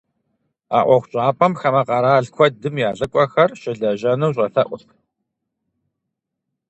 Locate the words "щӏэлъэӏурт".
4.35-4.89